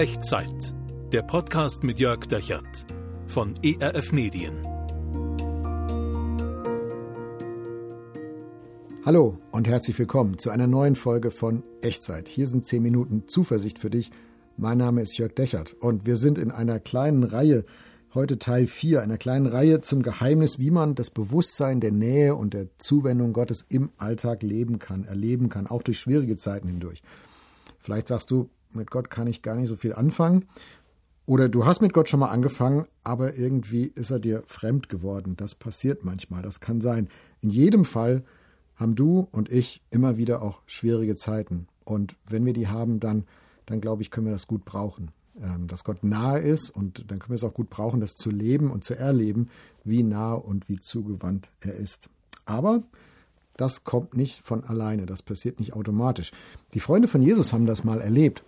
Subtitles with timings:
[0.00, 0.74] Echtzeit.
[1.12, 2.86] Der Podcast mit Jörg Dechert
[3.26, 4.54] von ERF Medien.
[9.04, 12.28] Hallo und herzlich willkommen zu einer neuen Folge von Echtzeit.
[12.28, 14.10] Hier sind 10 Minuten Zuversicht für dich.
[14.56, 17.66] Mein Name ist Jörg Dechert und wir sind in einer kleinen Reihe,
[18.14, 22.54] heute Teil 4, einer kleinen Reihe zum Geheimnis, wie man das Bewusstsein der Nähe und
[22.54, 27.02] der Zuwendung Gottes im Alltag leben kann, erleben kann, auch durch schwierige Zeiten hindurch.
[27.80, 30.44] Vielleicht sagst du, mit Gott kann ich gar nicht so viel anfangen.
[31.26, 35.36] Oder du hast mit Gott schon mal angefangen, aber irgendwie ist er dir fremd geworden.
[35.36, 37.08] Das passiert manchmal, das kann sein.
[37.40, 38.24] In jedem Fall
[38.76, 41.68] haben du und ich immer wieder auch schwierige Zeiten.
[41.84, 43.26] Und wenn wir die haben, dann,
[43.66, 45.10] dann glaube ich, können wir das gut brauchen.
[45.40, 48.30] Ähm, dass Gott nahe ist und dann können wir es auch gut brauchen, das zu
[48.30, 49.48] leben und zu erleben,
[49.84, 52.10] wie nah und wie zugewandt er ist.
[52.44, 52.82] Aber
[53.60, 56.32] das kommt nicht von alleine, das passiert nicht automatisch.
[56.72, 58.42] Die Freunde von Jesus haben das mal erlebt.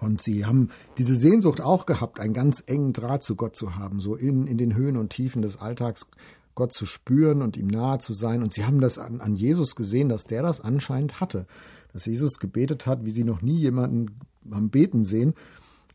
[0.00, 4.00] Und sie haben diese Sehnsucht auch gehabt, einen ganz engen Draht zu Gott zu haben,
[4.00, 6.06] so in, in den Höhen und Tiefen des Alltags
[6.54, 8.42] Gott zu spüren und ihm nahe zu sein.
[8.42, 11.46] Und sie haben das an, an Jesus gesehen, dass der das anscheinend hatte.
[11.92, 15.34] Dass Jesus gebetet hat, wie sie noch nie jemanden am Beten sehen.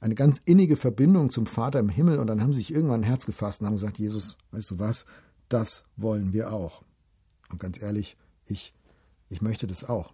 [0.01, 2.17] Eine ganz innige Verbindung zum Vater im Himmel.
[2.17, 4.79] Und dann haben sie sich irgendwann ein Herz gefasst und haben gesagt, Jesus, weißt du
[4.79, 5.05] was,
[5.49, 6.81] das wollen wir auch.
[7.49, 8.73] Und ganz ehrlich, ich,
[9.29, 10.13] ich möchte das auch.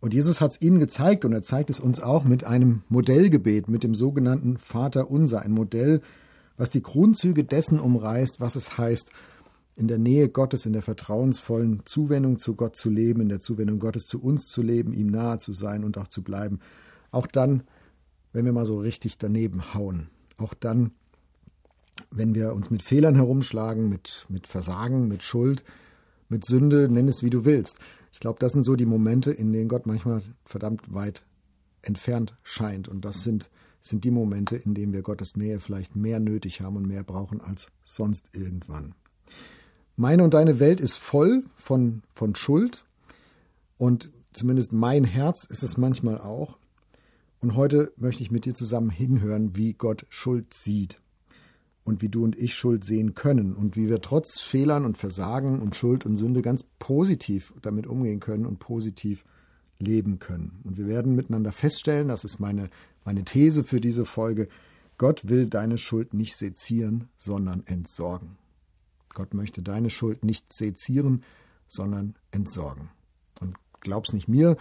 [0.00, 3.68] Und Jesus hat es ihnen gezeigt und er zeigt es uns auch mit einem Modellgebet,
[3.68, 6.02] mit dem sogenannten Vater Unser, ein Modell,
[6.56, 9.10] was die Grundzüge dessen umreißt, was es heißt,
[9.76, 13.78] in der Nähe Gottes, in der vertrauensvollen Zuwendung zu Gott zu leben, in der Zuwendung
[13.78, 16.60] Gottes zu uns zu leben, ihm nahe zu sein und auch zu bleiben.
[17.10, 17.62] Auch dann,
[18.32, 20.08] wenn wir mal so richtig daneben hauen.
[20.36, 20.90] Auch dann,
[22.10, 25.64] wenn wir uns mit Fehlern herumschlagen, mit, mit Versagen, mit Schuld,
[26.32, 27.78] mit Sünde, nenn es wie du willst.
[28.12, 31.24] Ich glaube, das sind so die Momente, in denen Gott manchmal verdammt weit
[31.82, 32.88] entfernt scheint.
[32.88, 36.76] Und das sind, sind die Momente, in denen wir Gottes Nähe vielleicht mehr nötig haben
[36.76, 38.94] und mehr brauchen als sonst irgendwann.
[39.94, 42.84] Meine und deine Welt ist voll von, von Schuld
[43.76, 46.56] und zumindest mein Herz ist es manchmal auch.
[47.40, 51.01] Und heute möchte ich mit dir zusammen hinhören, wie Gott Schuld sieht
[51.84, 55.60] und wie du und ich Schuld sehen können und wie wir trotz Fehlern und Versagen
[55.60, 59.24] und Schuld und Sünde ganz positiv damit umgehen können und positiv
[59.78, 60.60] leben können.
[60.64, 62.70] Und wir werden miteinander feststellen, das ist meine,
[63.04, 64.48] meine These für diese Folge,
[64.96, 68.36] Gott will deine Schuld nicht sezieren, sondern entsorgen.
[69.14, 71.24] Gott möchte deine Schuld nicht sezieren,
[71.66, 72.90] sondern entsorgen.
[73.40, 74.56] Und glaub's nicht mir,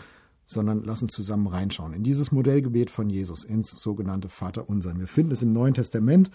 [0.46, 4.98] sondern lass uns zusammen reinschauen in dieses Modellgebet von Jesus, ins sogenannte Vaterunser.
[4.98, 6.32] Wir finden es im Neuen Testament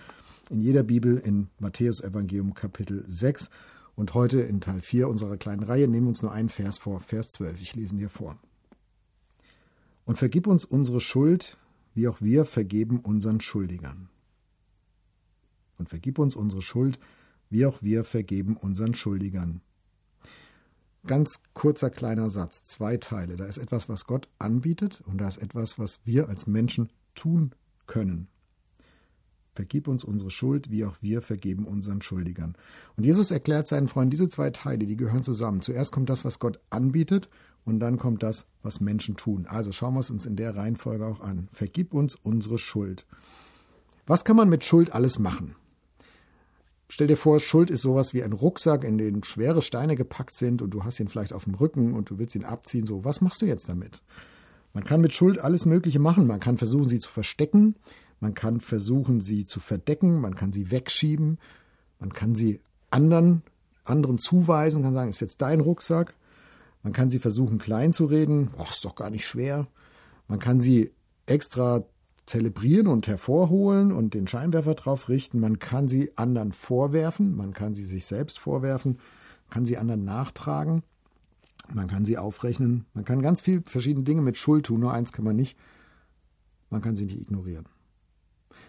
[0.51, 3.51] in jeder Bibel in Matthäus Evangelium Kapitel 6.
[3.95, 7.01] Und heute in Teil 4 unserer kleinen Reihe nehmen wir uns nur einen Vers vor,
[7.01, 7.61] Vers 12.
[7.61, 8.39] Ich lese ihn dir vor.
[10.05, 11.57] Und vergib uns unsere Schuld,
[11.95, 14.09] wie auch wir vergeben unseren Schuldigern.
[15.79, 16.99] Und vergib uns unsere Schuld,
[17.51, 19.61] wie auch wir vergeben unseren Schuldigern.
[21.07, 23.37] Ganz kurzer kleiner Satz, zwei Teile.
[23.37, 27.53] Da ist etwas, was Gott anbietet und da ist etwas, was wir als Menschen tun
[27.87, 28.29] können.
[29.57, 32.55] Vergib uns unsere Schuld, wie auch wir vergeben unseren Schuldigern.
[32.97, 35.63] Und Jesus erklärt seinen Freunden, diese zwei Teile, die gehören zusammen.
[35.63, 37.29] Zuerst kommt das, was Gott anbietet,
[37.67, 39.47] und dann kommt das, was Menschen tun.
[39.49, 41.49] Also schauen wir es uns in der Reihenfolge auch an.
[41.53, 43.05] Vergib uns unsere Schuld.
[44.07, 45.57] Was kann man mit Schuld alles machen?
[46.89, 50.63] Stell dir vor, Schuld ist sowas wie ein Rucksack, in den schwere Steine gepackt sind
[50.63, 52.87] und du hast ihn vielleicht auf dem Rücken und du willst ihn abziehen.
[52.87, 54.01] So, was machst du jetzt damit?
[54.73, 56.29] Man kann mit Schuld alles Mögliche machen.
[56.29, 57.75] Man kann versuchen, sie zu verstecken.
[58.21, 61.39] Man kann versuchen, sie zu verdecken, man kann sie wegschieben,
[61.99, 62.61] man kann sie
[62.91, 63.43] anderen,
[63.85, 66.15] anderen zuweisen, kann sagen, ist jetzt dein Rucksack.
[66.83, 68.51] Man kann sie versuchen, klein zu reden.
[68.59, 69.67] Ach, ist doch gar nicht schwer.
[70.29, 70.93] Man kann sie
[71.27, 71.85] extra
[72.27, 75.41] zelebrieren und hervorholen und den Scheinwerfer drauf richten.
[75.41, 78.99] Man kann sie anderen vorwerfen, man kann sie sich selbst vorwerfen,
[79.45, 80.83] man kann sie anderen nachtragen,
[81.73, 82.87] man kann sie aufrechnen.
[82.95, 85.57] Man kann ganz viele verschiedene Dinge mit Schuld tun, nur eins kann man nicht.
[86.71, 87.67] Man kann sie nicht ignorieren.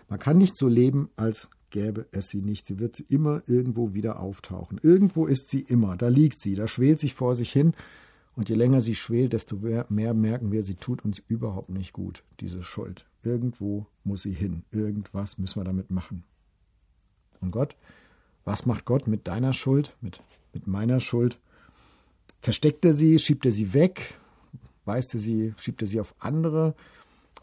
[0.09, 2.65] Man kann nicht so leben, als gäbe es sie nicht.
[2.65, 4.79] Sie wird immer irgendwo wieder auftauchen.
[4.81, 7.73] Irgendwo ist sie immer, da liegt sie, da schwelt sich vor sich hin.
[8.35, 11.91] Und je länger sie schwelt, desto mehr, mehr merken wir, sie tut uns überhaupt nicht
[11.91, 13.07] gut, diese Schuld.
[13.23, 14.63] Irgendwo muss sie hin.
[14.71, 16.23] Irgendwas müssen wir damit machen.
[17.41, 17.75] Und Gott,
[18.45, 20.21] was macht Gott mit deiner Schuld, mit,
[20.53, 21.39] mit meiner Schuld?
[22.39, 24.19] Versteckt er sie, schiebt er sie weg,
[24.85, 26.75] weist er sie, schiebt er sie auf andere?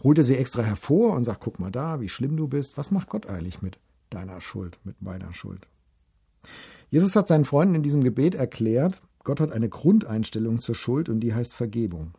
[0.04, 2.76] Holt er sie extra hervor und sagt, guck mal da, wie schlimm du bist.
[2.78, 3.78] Was macht Gott eigentlich mit
[4.10, 5.66] deiner Schuld, mit meiner Schuld?
[6.90, 11.20] Jesus hat seinen Freunden in diesem Gebet erklärt, Gott hat eine Grundeinstellung zur Schuld und
[11.20, 12.12] die heißt Vergebung.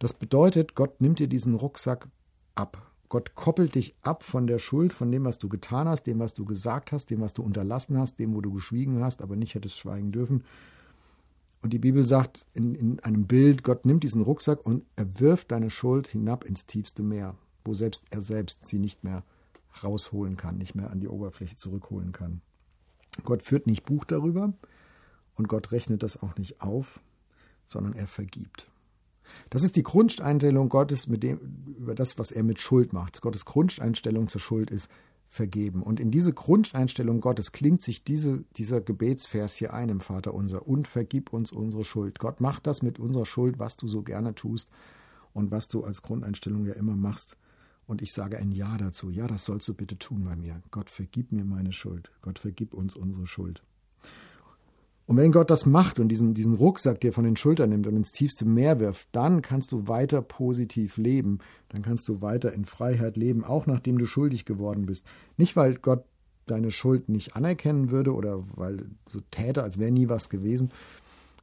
[0.00, 2.08] Das bedeutet, Gott nimmt dir diesen Rucksack
[2.54, 6.18] ab Gott koppelt dich ab von der Schuld, von dem, was du getan hast, dem,
[6.18, 9.36] was du gesagt hast, dem, was du unterlassen hast, dem, wo du geschwiegen hast, aber
[9.36, 10.42] nicht hättest schweigen dürfen.
[11.64, 15.50] Und die Bibel sagt in, in einem Bild, Gott nimmt diesen Rucksack und er wirft
[15.50, 19.24] deine Schuld hinab ins tiefste Meer, wo selbst er selbst sie nicht mehr
[19.82, 22.42] rausholen kann, nicht mehr an die Oberfläche zurückholen kann.
[23.24, 24.52] Gott führt nicht Buch darüber
[25.36, 27.02] und Gott rechnet das auch nicht auf,
[27.66, 28.70] sondern er vergibt.
[29.48, 33.22] Das ist die Grundeinstellung Gottes mit dem, über das, was er mit Schuld macht.
[33.22, 34.90] Gottes Grundeinstellung zur Schuld ist
[35.34, 35.82] vergeben.
[35.82, 40.66] Und in diese Grundeinstellung Gottes klingt sich diese, dieser Gebetsvers hier ein im Vater unser.
[40.66, 42.18] Und vergib uns unsere Schuld.
[42.18, 44.70] Gott macht das mit unserer Schuld, was du so gerne tust
[45.32, 47.36] und was du als Grundeinstellung ja immer machst.
[47.86, 49.10] Und ich sage ein Ja dazu.
[49.10, 50.62] Ja, das sollst du bitte tun bei mir.
[50.70, 52.10] Gott, vergib mir meine Schuld.
[52.22, 53.62] Gott, vergib uns unsere Schuld.
[55.06, 57.96] Und wenn Gott das macht und diesen, diesen Rucksack dir von den Schultern nimmt und
[57.96, 61.40] ins tiefste Meer wirft, dann kannst du weiter positiv leben.
[61.68, 65.04] Dann kannst du weiter in Freiheit leben, auch nachdem du schuldig geworden bist.
[65.36, 66.04] Nicht, weil Gott
[66.46, 70.70] deine Schuld nicht anerkennen würde oder weil so täte, als wäre nie was gewesen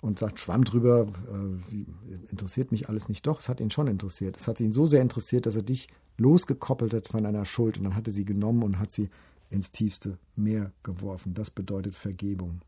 [0.01, 3.25] und sagt, schwamm drüber, äh, interessiert mich alles nicht.
[3.27, 4.37] Doch, es hat ihn schon interessiert.
[4.37, 5.87] Es hat ihn so sehr interessiert, dass er dich
[6.17, 9.09] losgekoppelt hat von einer Schuld und dann hat er sie genommen und hat sie
[9.49, 11.33] ins tiefste Meer geworfen.
[11.33, 12.61] Das bedeutet Vergebung.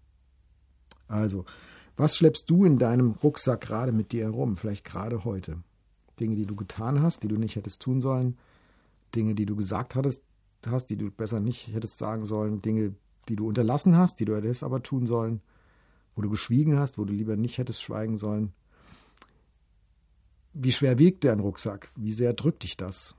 [1.14, 1.46] Also,
[1.96, 4.58] was schleppst du in deinem Rucksack gerade mit dir herum?
[4.58, 5.58] Vielleicht gerade heute.
[6.20, 8.38] Dinge, die du getan hast, die du nicht hättest tun sollen.
[9.14, 10.24] Dinge, die du gesagt hattest,
[10.66, 12.64] hast, die du besser nicht hättest sagen sollen.
[12.64, 12.96] Dinge,
[13.30, 15.42] die du unterlassen hast, die du hättest aber tun sollen.
[16.16, 18.52] Wo du geschwiegen hast, wo du lieber nicht hättest schweigen sollen.
[20.54, 21.90] Wie schwer wiegt dein Rucksack?
[21.96, 23.16] Wie sehr drückt dich das?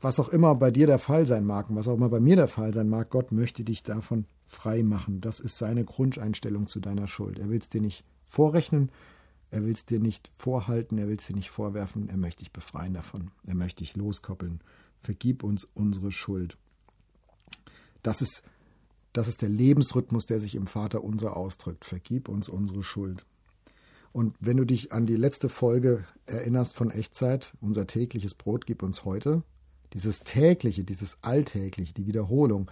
[0.00, 2.36] Was auch immer bei dir der Fall sein mag und was auch immer bei mir
[2.36, 5.20] der Fall sein mag, Gott möchte dich davon frei machen.
[5.20, 7.38] Das ist seine Grundeinstellung zu deiner Schuld.
[7.38, 8.90] Er will es dir nicht vorrechnen,
[9.50, 12.52] er will es dir nicht vorhalten, er will es dir nicht vorwerfen, er möchte dich
[12.52, 14.60] befreien davon, er möchte dich loskoppeln.
[15.00, 16.56] Vergib uns unsere Schuld.
[18.02, 18.42] Das ist,
[19.12, 21.84] das ist der Lebensrhythmus, der sich im Vater unser ausdrückt.
[21.84, 23.24] Vergib uns unsere Schuld.
[24.12, 28.82] Und wenn du dich an die letzte Folge erinnerst von Echtzeit, unser tägliches Brot gib
[28.82, 29.42] uns heute,
[29.94, 32.70] dieses tägliche, dieses alltägliche, die Wiederholung,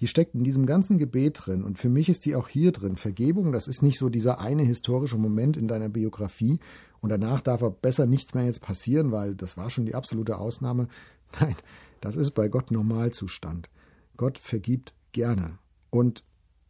[0.00, 1.64] die steckt in diesem ganzen Gebet drin.
[1.64, 2.96] Und für mich ist die auch hier drin.
[2.96, 6.58] Vergebung, das ist nicht so dieser eine historische Moment in deiner Biografie
[7.00, 10.38] und danach darf aber besser nichts mehr jetzt passieren, weil das war schon die absolute
[10.38, 10.88] Ausnahme.
[11.40, 11.56] Nein,
[12.00, 13.70] das ist bei Gott Normalzustand.
[14.16, 15.58] Gott vergibt gerne.
[15.90, 16.24] Und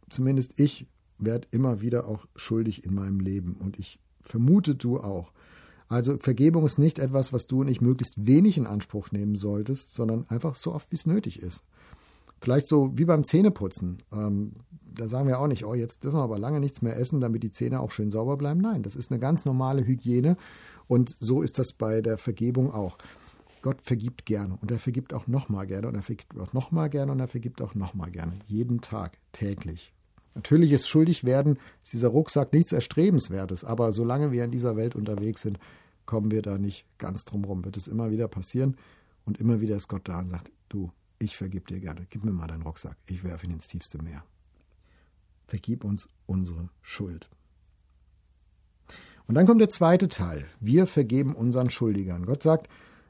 [0.09, 0.87] zumindest ich
[1.17, 3.55] werde immer wieder auch schuldig in meinem Leben.
[3.55, 5.31] Und ich vermute, du auch.
[5.89, 9.93] Also Vergebung ist nicht etwas, was du und ich möglichst wenig in Anspruch nehmen solltest,
[9.93, 11.63] sondern einfach so oft, wie es nötig ist.
[12.41, 14.03] Vielleicht so wie beim Zähneputzen.
[14.13, 17.19] Ähm, da sagen wir auch nicht, oh, jetzt dürfen wir aber lange nichts mehr essen,
[17.19, 18.61] damit die Zähne auch schön sauber bleiben.
[18.61, 20.37] Nein, das ist eine ganz normale Hygiene
[20.87, 22.97] und so ist das bei der Vergebung auch.
[23.61, 27.11] Gott vergibt gerne und er vergibt auch nochmal gerne und er vergibt auch nochmal gerne
[27.11, 28.33] und er vergibt auch nochmal gerne.
[28.47, 29.93] Jeden Tag, täglich.
[30.35, 34.95] Natürlich ist schuldig werden, ist dieser Rucksack nichts Erstrebenswertes, aber solange wir in dieser Welt
[34.95, 35.59] unterwegs sind,
[36.05, 37.65] kommen wir da nicht ganz drum rum.
[37.65, 38.77] Wird es immer wieder passieren
[39.25, 42.05] und immer wieder ist Gott da und sagt, du, ich vergib dir gerne.
[42.09, 42.97] Gib mir mal deinen Rucksack.
[43.07, 44.23] Ich werfe ihn ins tiefste Meer.
[45.47, 47.29] Vergib uns unsere Schuld.
[49.27, 50.45] Und dann kommt der zweite Teil.
[50.59, 52.25] Wir vergeben unseren Schuldigern.
[52.25, 52.69] Gott sagt,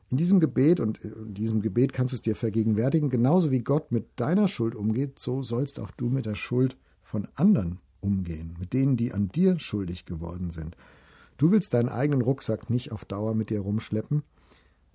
[0.09, 3.91] in diesem Gebet und in diesem Gebet kannst du es dir vergegenwärtigen, genauso wie Gott
[3.91, 8.73] mit deiner Schuld umgeht, so sollst auch du mit der Schuld von anderen umgehen, mit
[8.73, 10.77] denen, die an dir schuldig geworden sind.
[11.37, 14.23] Du willst deinen eigenen Rucksack nicht auf Dauer mit dir rumschleppen,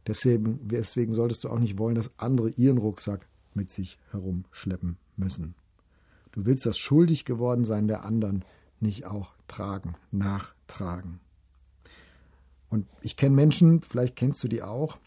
[0.07, 5.55] Deswegen, deswegen solltest du auch nicht wollen, dass andere ihren Rucksack mit sich herumschleppen müssen.
[6.33, 8.45] Du willst das schuldig geworden sein der anderen
[8.81, 11.21] nicht auch tragen, nachtragen.
[12.69, 14.99] Und ich kenne Menschen, vielleicht kennst du die auch,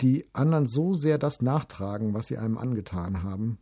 [0.00, 3.58] die anderen so sehr das nachtragen, was sie einem angetan haben,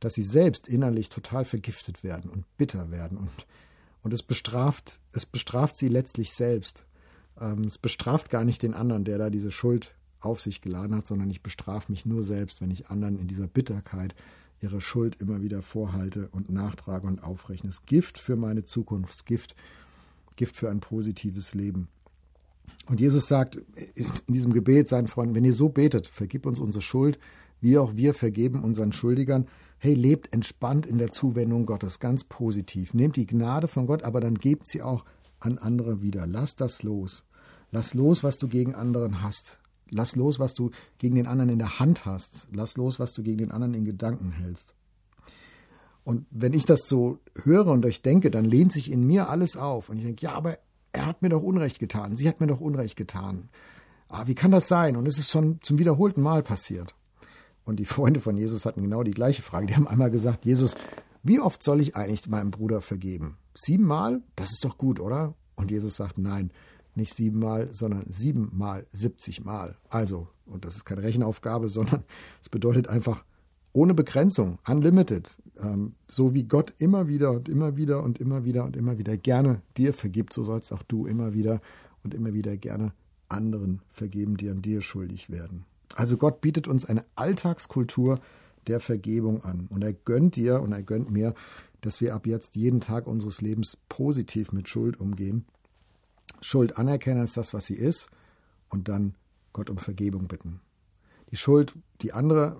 [0.00, 3.30] dass sie selbst innerlich total vergiftet werden und bitter werden und,
[4.02, 6.85] und es bestraft, es bestraft sie letztlich selbst.
[7.40, 11.06] Ähm, es bestraft gar nicht den anderen, der da diese Schuld auf sich geladen hat,
[11.06, 14.14] sondern ich bestrafe mich nur selbst, wenn ich anderen in dieser Bitterkeit
[14.60, 17.70] ihre Schuld immer wieder vorhalte und nachtrage und aufrechne.
[17.70, 19.54] Es Gift für meine Zukunft, Gift,
[20.36, 21.88] Gift für ein positives Leben.
[22.86, 23.56] Und Jesus sagt
[23.94, 27.18] in diesem Gebet seinen Freunden, wenn ihr so betet, vergib uns unsere Schuld,
[27.60, 29.46] wie auch wir vergeben unseren Schuldigern.
[29.78, 32.94] Hey, lebt entspannt in der Zuwendung Gottes, ganz positiv.
[32.94, 35.04] Nehmt die Gnade von Gott, aber dann gebt sie auch
[35.38, 36.26] an andere wieder.
[36.26, 37.25] Lass das los.
[37.70, 39.58] Lass los, was du gegen anderen hast.
[39.90, 42.48] Lass los, was du gegen den anderen in der Hand hast.
[42.52, 44.74] Lass los, was du gegen den anderen in Gedanken hältst.
[46.04, 49.56] Und wenn ich das so höre und euch denke, dann lehnt sich in mir alles
[49.56, 49.88] auf.
[49.88, 50.56] Und ich denke, ja, aber
[50.92, 52.16] er hat mir doch Unrecht getan.
[52.16, 53.48] Sie hat mir doch Unrecht getan.
[54.08, 54.96] ah, wie kann das sein?
[54.96, 56.94] Und es ist schon zum wiederholten Mal passiert.
[57.64, 59.66] Und die Freunde von Jesus hatten genau die gleiche Frage.
[59.66, 60.76] Die haben einmal gesagt, Jesus,
[61.24, 63.36] wie oft soll ich eigentlich meinem Bruder vergeben?
[63.54, 64.22] Siebenmal?
[64.36, 65.34] Das ist doch gut, oder?
[65.56, 66.52] Und Jesus sagt, nein,
[66.96, 69.76] nicht siebenmal, sondern siebenmal, siebzigmal.
[69.88, 72.04] Also, und das ist keine Rechenaufgabe, sondern
[72.40, 73.24] es bedeutet einfach
[73.72, 78.64] ohne Begrenzung, unlimited, ähm, so wie Gott immer wieder und immer wieder und immer wieder
[78.64, 81.60] und immer wieder gerne dir vergibt, so sollst auch du immer wieder
[82.02, 82.92] und immer wieder gerne
[83.28, 85.66] anderen vergeben, die an dir schuldig werden.
[85.94, 88.20] Also Gott bietet uns eine Alltagskultur
[88.66, 91.34] der Vergebung an und er gönnt dir und er gönnt mir,
[91.80, 95.44] dass wir ab jetzt jeden Tag unseres Lebens positiv mit Schuld umgehen.
[96.46, 98.08] Schuld anerkennen als das, was sie ist
[98.68, 99.14] und dann
[99.52, 100.60] Gott um Vergebung bitten.
[101.30, 102.56] Die Schuld, die andere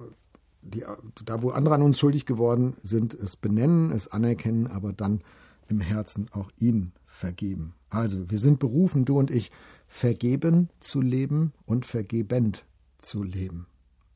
[0.62, 0.85] die,
[1.25, 5.23] da wo andere an uns schuldig geworden sind, es benennen, es anerkennen, aber dann
[5.69, 7.75] im Herzen auch ihn vergeben.
[7.88, 9.52] Also, wir sind berufen, du und ich,
[9.87, 12.64] vergeben zu leben und vergebend
[12.99, 13.66] zu leben.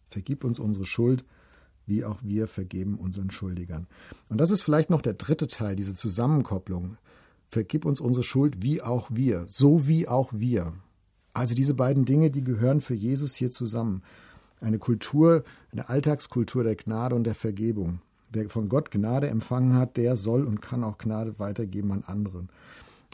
[0.08, 1.24] Vergib uns unsere Schuld,
[1.86, 3.86] wie auch wir vergeben unseren Schuldigern.
[4.28, 6.96] Und das ist vielleicht noch der dritte Teil, diese Zusammenkopplung.
[7.50, 10.72] Vergib uns unsere Schuld, wie auch wir, so wie auch wir.
[11.32, 14.02] Also diese beiden Dinge, die gehören für Jesus hier zusammen
[14.60, 15.42] eine Kultur,
[15.72, 18.00] eine Alltagskultur der Gnade und der Vergebung.
[18.30, 22.50] Wer von Gott Gnade empfangen hat, der soll und kann auch Gnade weitergeben an anderen.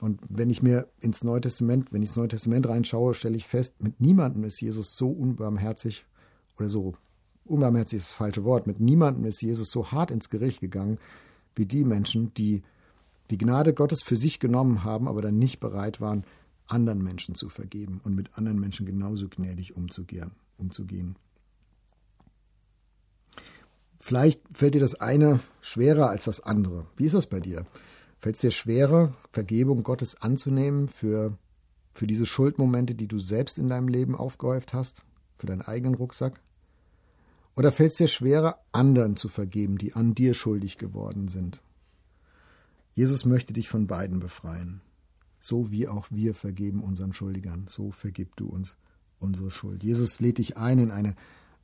[0.02, 3.46] Und wenn ich mir ins Neue Testament, wenn ich ins Neue Testament reinschaue, stelle ich
[3.46, 6.04] fest, mit niemandem ist Jesus so unbarmherzig
[6.58, 6.94] oder so
[7.46, 10.98] unbarmherzig ist das falsche Wort, mit niemandem ist Jesus so hart ins Gericht gegangen
[11.54, 12.62] wie die Menschen, die
[13.30, 16.24] die Gnade Gottes für sich genommen haben, aber dann nicht bereit waren,
[16.66, 20.32] anderen Menschen zu vergeben und mit anderen Menschen genauso gnädig umzugehen.
[20.58, 21.16] umzugehen.
[23.98, 26.86] Vielleicht fällt dir das eine schwerer als das andere.
[26.96, 27.66] Wie ist das bei dir?
[28.20, 31.36] Fällt es dir schwerer, Vergebung Gottes anzunehmen für,
[31.92, 35.04] für diese Schuldmomente, die du selbst in deinem Leben aufgehäuft hast,
[35.38, 36.40] für deinen eigenen Rucksack?
[37.56, 41.62] Oder fällt es dir schwerer, anderen zu vergeben, die an dir schuldig geworden sind?
[42.96, 44.80] Jesus möchte dich von beiden befreien.
[45.38, 48.76] So wie auch wir vergeben unseren Schuldigern, so vergib du uns
[49.20, 49.84] unsere Schuld.
[49.84, 51.14] Jesus lädt dich ein in eine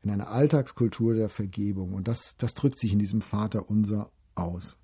[0.03, 1.95] in einer Alltagskultur der Vergebung.
[1.95, 4.79] Und das, das drückt sich in diesem Vater unser aus.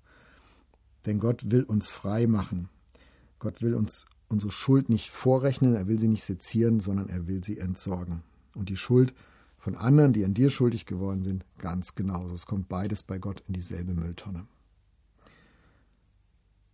[1.05, 2.69] Denn Gott will uns frei machen.
[3.37, 7.43] Gott will uns unsere Schuld nicht vorrechnen, er will sie nicht sezieren, sondern er will
[7.43, 8.23] sie entsorgen.
[8.55, 9.13] Und die Schuld
[9.57, 12.35] von anderen, die an dir schuldig geworden sind, ganz genauso.
[12.35, 14.45] Es kommt beides bei Gott in dieselbe Mülltonne.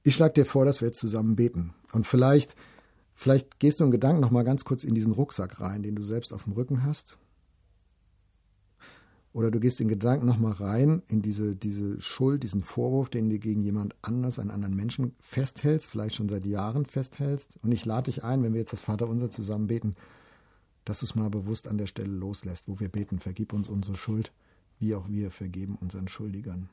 [0.08, 1.74] Ich schlage dir vor, dass wir jetzt zusammen beten.
[1.92, 2.56] Und vielleicht,
[3.16, 6.04] vielleicht gehst du in Gedanken noch mal ganz kurz in diesen Rucksack rein, den du
[6.04, 7.18] selbst auf dem Rücken hast.
[9.34, 13.40] Oder du gehst in Gedanken nochmal rein in diese, diese Schuld, diesen Vorwurf, den du
[13.40, 17.58] gegen jemand anders, einen anderen Menschen festhältst, vielleicht schon seit Jahren festhältst.
[17.64, 19.96] Und ich lade dich ein, wenn wir jetzt das Vaterunser zusammen beten,
[20.86, 23.98] dass du es mal bewusst an der Stelle loslässt, wo wir beten, vergib uns unsere
[23.98, 24.32] Schuld,
[24.78, 26.70] wie auch wir vergeben unseren Schuldigern.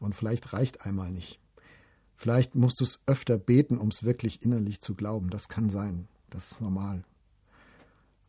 [0.00, 1.43] Und vielleicht reicht einmal nicht.
[2.16, 5.30] Vielleicht musst du es öfter beten, um es wirklich innerlich zu glauben.
[5.30, 6.08] Das kann sein.
[6.30, 7.04] Das ist normal.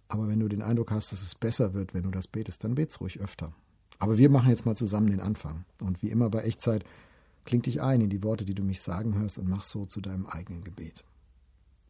[0.07, 2.75] Aber wenn du den Eindruck hast, dass es besser wird, wenn du das betest, dann
[2.75, 3.53] bet's ruhig öfter.
[3.99, 5.65] Aber wir machen jetzt mal zusammen den Anfang.
[5.81, 6.85] Und wie immer bei Echtzeit,
[7.45, 10.01] kling dich ein in die Worte, die du mich sagen hörst und mach so zu
[10.01, 11.03] deinem eigenen Gebet.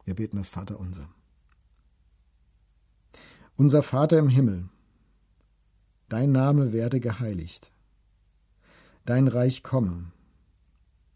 [0.06, 1.10] Wir beten das Vater unser.
[3.58, 4.70] Unser Vater im Himmel,
[6.10, 7.72] dein Name werde geheiligt,
[9.06, 10.12] dein Reich komme,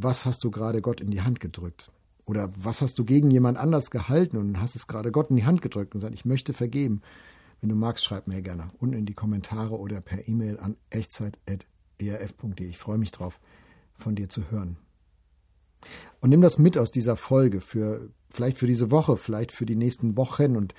[0.00, 1.90] Was hast du gerade Gott in die Hand gedrückt?
[2.24, 5.44] Oder was hast du gegen jemand anders gehalten und hast es gerade Gott in die
[5.44, 7.02] Hand gedrückt und gesagt, ich möchte vergeben?
[7.60, 12.68] Wenn du magst, schreib mir gerne unten in die Kommentare oder per E-Mail an echtzeit.erf.de.
[12.68, 13.40] Ich freue mich drauf,
[13.94, 14.76] von dir zu hören.
[16.20, 19.74] Und nimm das mit aus dieser Folge für vielleicht für diese Woche, vielleicht für die
[19.74, 20.74] nächsten Wochen und,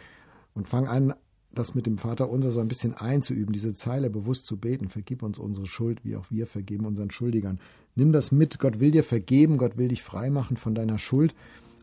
[0.53, 1.13] und fang an,
[1.51, 4.87] das mit dem Vater unser so ein bisschen einzuüben, diese Zeile bewusst zu beten.
[4.87, 7.59] Vergib uns unsere Schuld, wie auch wir vergeben unseren Schuldigern.
[7.99, 8.59] Nimm das mit.
[8.59, 11.35] Gott will dir vergeben, Gott will dich freimachen von deiner Schuld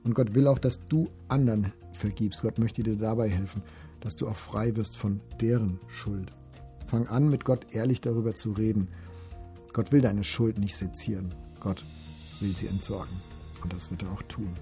[0.02, 2.42] und Gott will auch, dass du anderen vergibst.
[2.42, 3.62] Gott möchte dir dabei helfen
[4.00, 6.32] dass du auch frei wirst von deren Schuld.
[6.86, 8.88] Fang an, mit Gott ehrlich darüber zu reden.
[9.72, 11.34] Gott will deine Schuld nicht sezieren.
[11.58, 11.84] Gott
[12.40, 13.16] will sie entsorgen.
[13.62, 14.52] Und das wird er auch tun.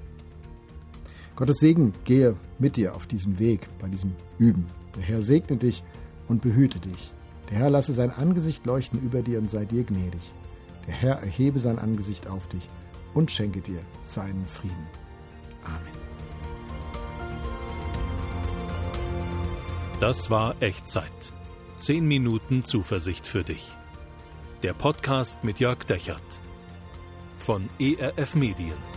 [1.37, 5.83] Gottes Segen gehe mit dir auf diesem Weg, bei diesem Üben Der Herr segne dich
[6.29, 7.13] und behüte dich.
[7.51, 10.23] Der Herr lasse sein Angesicht leuchten über dir und sei dir gnädig.
[10.87, 12.69] Der Herr erhebe sein Angesicht auf dich
[13.14, 14.87] und schenke dir seinen Frieden.
[15.64, 16.05] Amen.
[20.00, 21.33] Das war Echtzeit.
[21.79, 23.73] Zehn Minuten Zuversicht für dich.
[24.62, 26.41] Der Podcast mit Jörg Dechert
[27.38, 28.94] von ERF Medien.